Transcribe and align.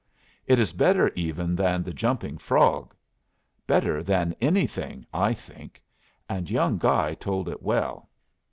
It 0.47 0.57
is 0.57 0.73
better 0.73 1.09
even 1.09 1.55
than 1.55 1.83
"The 1.83 1.93
Jumping 1.93 2.39
Frog" 2.39 2.95
better 3.67 4.01
than 4.01 4.33
anything, 4.41 5.05
I 5.13 5.35
think 5.35 5.79
and 6.27 6.49
young 6.49 6.79
Guy 6.79 7.13
told 7.13 7.47
it 7.47 7.61
well. 7.61 8.09